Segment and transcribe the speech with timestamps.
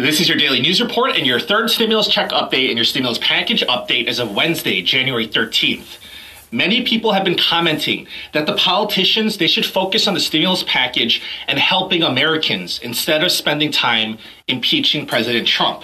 [0.00, 3.18] This is your daily news report and your third stimulus check update and your stimulus
[3.20, 5.98] package update as of Wednesday, January 13th.
[6.52, 11.20] Many people have been commenting that the politicians they should focus on the stimulus package
[11.48, 15.82] and helping Americans instead of spending time impeaching President Trump.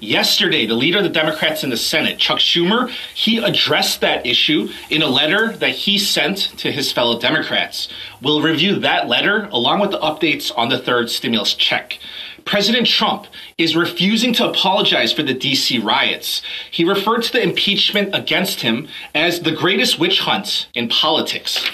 [0.00, 4.68] Yesterday, the leader of the Democrats in the Senate, Chuck Schumer, he addressed that issue
[4.90, 7.86] in a letter that he sent to his fellow Democrats.
[8.20, 12.00] We'll review that letter along with the updates on the third stimulus check.
[12.44, 13.26] President Trump
[13.58, 16.42] is refusing to apologize for the DC riots.
[16.70, 21.64] He referred to the impeachment against him as the greatest witch hunt in politics.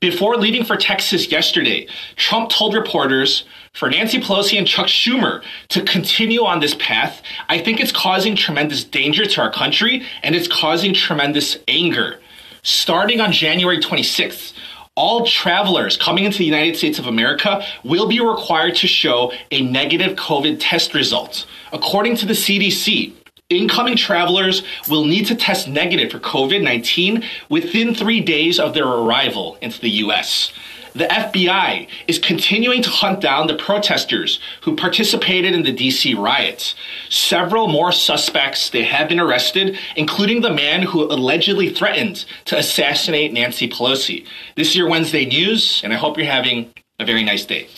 [0.00, 1.86] Before leaving for Texas yesterday,
[2.16, 7.58] Trump told reporters for Nancy Pelosi and Chuck Schumer to continue on this path, I
[7.58, 12.20] think it's causing tremendous danger to our country and it's causing tremendous anger.
[12.62, 14.52] Starting on January 26th,
[14.96, 19.60] all travelers coming into the United States of America will be required to show a
[19.62, 21.46] negative COVID test result.
[21.72, 23.12] According to the CDC,
[23.50, 28.86] incoming travelers will need to test negative for COVID 19 within three days of their
[28.86, 30.52] arrival into the US
[30.94, 36.74] the FBI is continuing to hunt down the protesters who participated in the DC riots.
[37.08, 43.32] Several more suspects they have been arrested, including the man who allegedly threatened to assassinate
[43.32, 44.24] Nancy Pelosi.
[44.56, 47.68] This is your Wednesday news, and I hope you're having a very nice day.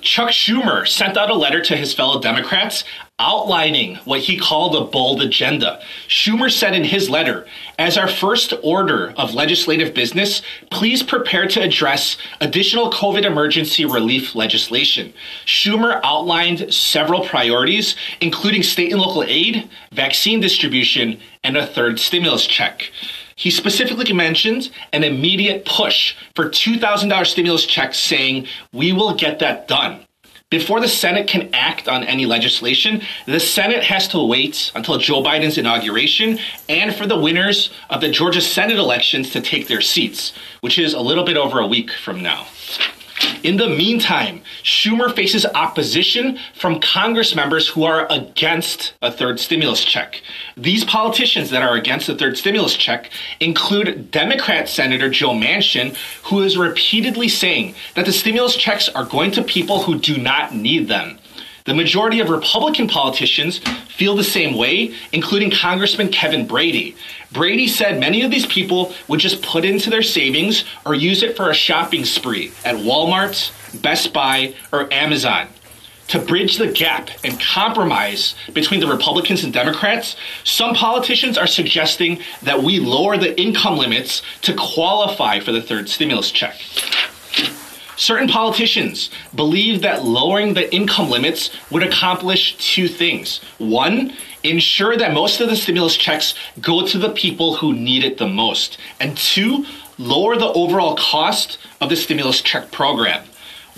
[0.00, 2.84] Chuck Schumer sent out a letter to his fellow Democrats
[3.18, 5.80] outlining what he called a bold agenda.
[6.06, 7.46] Schumer said in his letter,
[7.78, 14.34] as our first order of legislative business, please prepare to address additional COVID emergency relief
[14.34, 15.14] legislation.
[15.46, 22.46] Schumer outlined several priorities, including state and local aid, vaccine distribution, and a third stimulus
[22.46, 22.90] check.
[23.36, 29.68] He specifically mentioned an immediate push for $2,000 stimulus checks, saying, We will get that
[29.68, 30.00] done.
[30.48, 35.22] Before the Senate can act on any legislation, the Senate has to wait until Joe
[35.22, 36.38] Biden's inauguration
[36.68, 40.94] and for the winners of the Georgia Senate elections to take their seats, which is
[40.94, 42.46] a little bit over a week from now.
[43.42, 49.84] In the meantime, Schumer faces opposition from Congress members who are against a third stimulus
[49.84, 50.22] check.
[50.56, 56.42] These politicians that are against the third stimulus check include Democrat Senator Joe Manchin, who
[56.42, 60.88] is repeatedly saying that the stimulus checks are going to people who do not need
[60.88, 61.18] them.
[61.66, 66.96] The majority of Republican politicians feel the same way, including Congressman Kevin Brady.
[67.32, 71.36] Brady said many of these people would just put into their savings or use it
[71.36, 73.50] for a shopping spree at Walmart,
[73.82, 75.48] Best Buy, or Amazon.
[76.08, 82.20] To bridge the gap and compromise between the Republicans and Democrats, some politicians are suggesting
[82.42, 86.54] that we lower the income limits to qualify for the third stimulus check.
[87.96, 93.40] Certain politicians believe that lowering the income limits would accomplish two things.
[93.56, 94.12] One,
[94.42, 98.28] ensure that most of the stimulus checks go to the people who need it the
[98.28, 98.76] most.
[99.00, 99.64] And two,
[99.98, 103.24] lower the overall cost of the stimulus check program.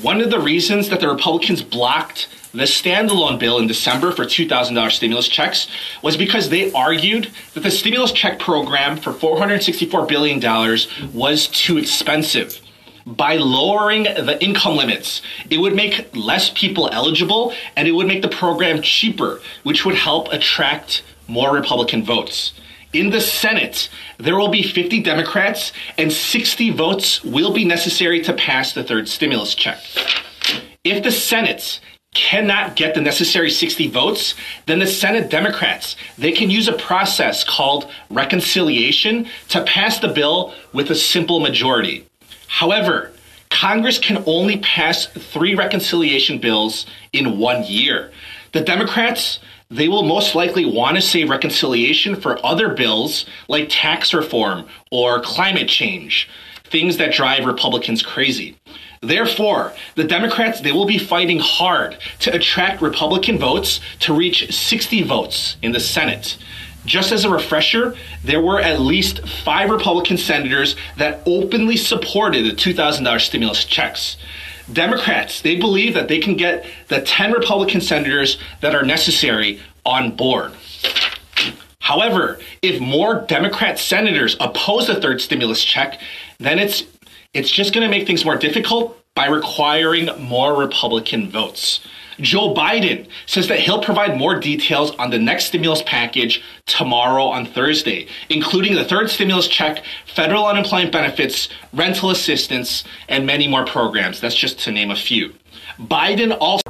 [0.03, 4.91] One of the reasons that the Republicans blocked the standalone bill in December for $2,000
[4.91, 5.69] stimulus checks
[6.03, 10.41] was because they argued that the stimulus check program for $464 billion
[11.15, 12.61] was too expensive
[13.17, 18.23] by lowering the income limits, it would make less people eligible and it would make
[18.23, 22.53] the program cheaper, which would help attract more Republican votes.
[22.93, 28.33] In the Senate, there will be 50 Democrats and 60 votes will be necessary to
[28.33, 29.79] pass the third stimulus check.
[30.85, 31.81] If the Senate
[32.15, 34.35] cannot get the necessary 60 votes,
[34.67, 40.55] then the Senate Democrats, they can use a process called reconciliation to pass the bill
[40.73, 42.08] with a simple majority.
[42.49, 43.13] However,
[43.51, 48.11] Congress can only pass three reconciliation bills in one year.
[48.53, 49.39] The Democrats,
[49.71, 55.21] they will most likely want to save reconciliation for other bills like tax reform or
[55.21, 56.29] climate change,
[56.65, 58.57] things that drive Republicans crazy.
[59.01, 65.03] Therefore, the Democrats, they will be fighting hard to attract Republican votes to reach 60
[65.03, 66.37] votes in the Senate.
[66.89, 67.95] Just as a refresher,
[68.25, 74.17] there were at least five Republican senators that openly supported the $2,000 stimulus checks.
[74.73, 80.17] Democrats, they believe that they can get the 10 Republican senators that are necessary on
[80.17, 80.53] board.
[81.81, 86.01] However, if more Democrat senators oppose the third stimulus check,
[86.39, 86.85] then it's
[87.35, 91.81] it's just going to make things more difficult by requiring more Republican votes.
[92.21, 97.47] Joe Biden says that he'll provide more details on the next stimulus package tomorrow on
[97.47, 104.21] Thursday, including the third stimulus check, federal unemployment benefits, rental assistance, and many more programs.
[104.21, 105.35] That's just to name a few.
[105.79, 106.63] Biden also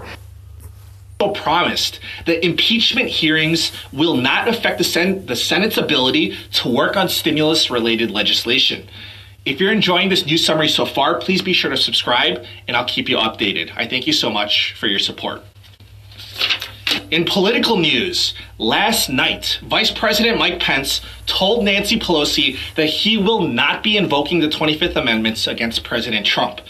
[1.34, 7.08] promised that impeachment hearings will not affect the, Sen- the Senate's ability to work on
[7.08, 8.88] stimulus related legislation.
[9.48, 12.84] If you're enjoying this news summary so far, please be sure to subscribe and I'll
[12.84, 13.72] keep you updated.
[13.74, 15.42] I thank you so much for your support.
[17.10, 23.40] In political news, last night, Vice President Mike Pence told Nancy Pelosi that he will
[23.40, 26.60] not be invoking the 25th Amendment against President Trump.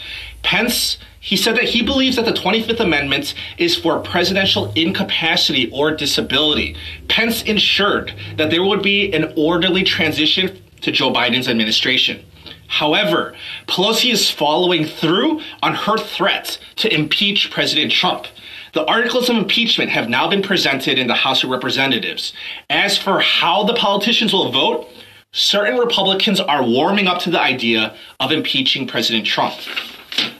[0.41, 5.91] Pence he said that he believes that the 25th Amendment is for presidential incapacity or
[5.91, 6.77] disability.
[7.09, 12.23] Pence ensured that there would be an orderly transition to Joe Biden's administration.
[12.69, 13.35] However,
[13.67, 18.27] Pelosi is following through on her threat to impeach President Trump.
[18.73, 22.31] The articles of impeachment have now been presented in the House of Representatives.
[22.69, 24.87] As for how the politicians will vote,
[25.31, 29.55] certain Republicans are warming up to the idea of impeaching President Trump.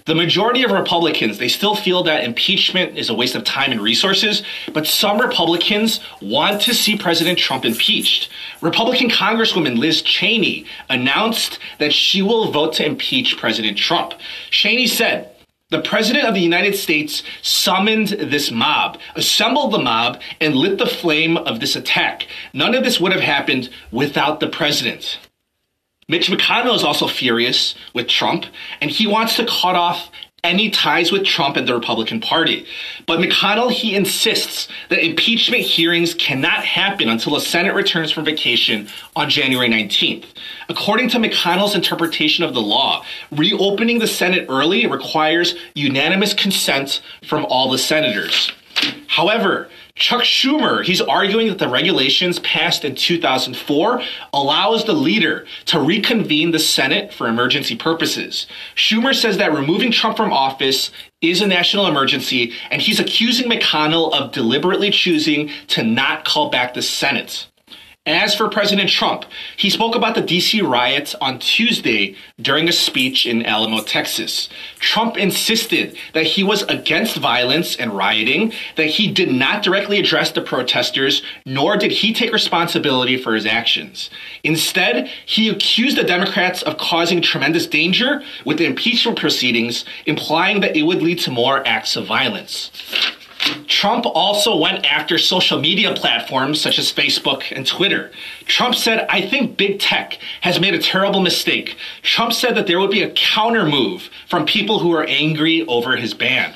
[0.06, 3.80] The majority of Republicans, they still feel that impeachment is a waste of time and
[3.80, 4.42] resources,
[4.74, 8.30] but some Republicans want to see President Trump impeached.
[8.62, 14.14] Republican Congresswoman Liz Cheney announced that she will vote to impeach President Trump.
[14.50, 15.30] Cheney said,
[15.70, 20.88] the President of the United States summoned this mob, assembled the mob, and lit the
[20.88, 22.26] flame of this attack.
[22.54, 25.20] None of this would have happened without the President.
[26.10, 28.48] Mitch McConnell is also furious with Trump,
[28.82, 30.10] and he wants to cut off
[30.44, 32.66] any ties with Trump and the Republican Party.
[33.06, 38.90] But McConnell, he insists that impeachment hearings cannot happen until the Senate returns from vacation
[39.16, 40.26] on January 19th.
[40.68, 47.46] According to McConnell's interpretation of the law, reopening the Senate early requires unanimous consent from
[47.46, 48.52] all the senators.
[49.08, 49.70] However,
[50.00, 54.02] Chuck Schumer, he's arguing that the regulations passed in 2004
[54.34, 58.48] allows the leader to reconvene the Senate for emergency purposes.
[58.76, 60.92] Schumer says that removing Trump from office
[61.22, 66.74] is a national emergency, and he's accusing McConnell of deliberately choosing to not call back
[66.74, 67.48] the Senate.
[68.10, 69.26] As for President Trump,
[69.56, 74.50] he spoke about the DC riots on Tuesday during a speech in Alamo, Texas.
[74.80, 80.32] Trump insisted that he was against violence and rioting, that he did not directly address
[80.32, 84.10] the protesters, nor did he take responsibility for his actions.
[84.44, 90.76] Instead, he accused the Democrats of causing tremendous danger with the impeachment proceedings, implying that
[90.76, 92.72] it would lead to more acts of violence.
[93.68, 98.12] Trump also went after social media platforms such as Facebook and Twitter.
[98.46, 101.78] Trump said, I think big tech has made a terrible mistake.
[102.02, 105.96] Trump said that there would be a counter move from people who are angry over
[105.96, 106.54] his ban.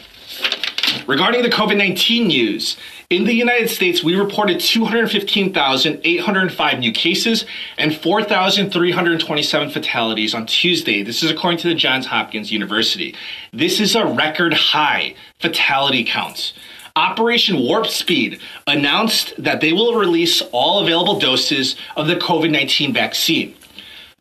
[1.07, 2.77] Regarding the COVID 19 news,
[3.09, 7.45] in the United States, we reported 215,805 new cases
[7.77, 11.03] and 4,327 fatalities on Tuesday.
[11.03, 13.13] This is according to the Johns Hopkins University.
[13.51, 16.53] This is a record high fatality count.
[16.95, 22.93] Operation Warp Speed announced that they will release all available doses of the COVID 19
[22.93, 23.55] vaccine.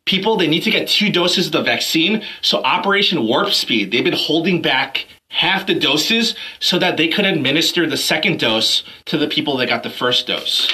[0.05, 2.23] People, they need to get two doses of the vaccine.
[2.41, 7.25] So, Operation Warp Speed, they've been holding back half the doses so that they could
[7.25, 10.67] administer the second dose to the people that got the first dose.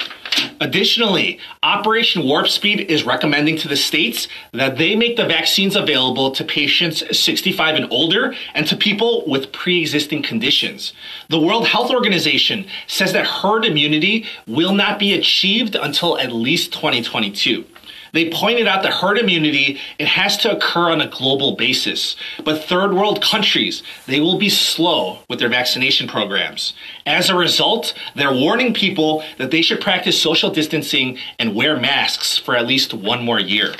[0.60, 6.30] Additionally, Operation Warp Speed is recommending to the states that they make the vaccines available
[6.32, 10.92] to patients 65 and older and to people with pre existing conditions.
[11.28, 16.72] The World Health Organization says that herd immunity will not be achieved until at least
[16.72, 17.64] 2022.
[18.12, 22.16] They pointed out that herd immunity, it has to occur on a global basis.
[22.44, 26.74] But third world countries, they will be slow with their vaccination programs.
[27.06, 32.38] As a result, they're warning people that they should practice social distancing and wear masks
[32.38, 33.74] for at least one more year.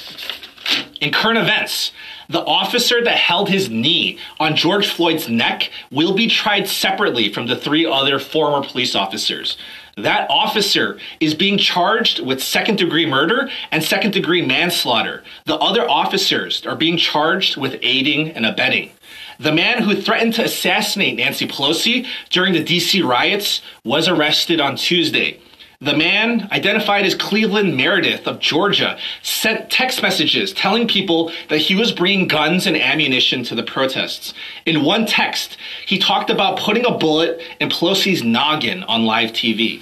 [1.00, 1.92] In current events,
[2.28, 7.48] the officer that held his knee on George Floyd's neck will be tried separately from
[7.48, 9.56] the three other former police officers.
[10.00, 15.22] That officer is being charged with second degree murder and second degree manslaughter.
[15.46, 18.90] The other officers are being charged with aiding and abetting.
[19.38, 24.76] The man who threatened to assassinate Nancy Pelosi during the DC riots was arrested on
[24.76, 25.40] Tuesday.
[25.82, 31.74] The man, identified as Cleveland Meredith of Georgia, sent text messages telling people that he
[31.74, 34.34] was bringing guns and ammunition to the protests.
[34.66, 39.80] In one text, he talked about putting a bullet in Pelosi's noggin on live TV.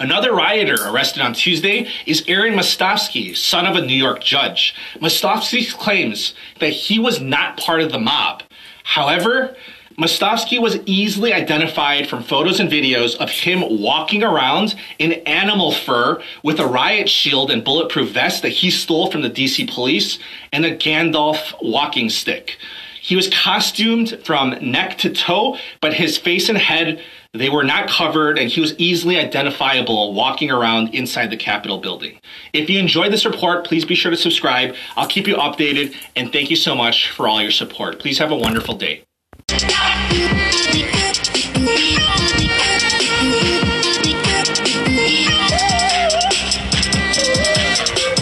[0.00, 4.74] Another rioter arrested on Tuesday is Aaron Mostofsky, son of a New York judge.
[4.94, 8.42] Mostofsky claims that he was not part of the mob.
[8.82, 9.54] However,
[9.98, 16.22] Mostofsky was easily identified from photos and videos of him walking around in animal fur
[16.42, 20.18] with a riot shield and bulletproof vest that he stole from the DC police
[20.50, 22.56] and a Gandalf walking stick.
[23.02, 27.88] He was costumed from neck to toe, but his face and head They were not
[27.88, 32.18] covered, and he was easily identifiable walking around inside the Capitol building.
[32.52, 34.74] If you enjoyed this report, please be sure to subscribe.
[34.96, 38.00] I'll keep you updated, and thank you so much for all your support.
[38.00, 39.04] Please have a wonderful day.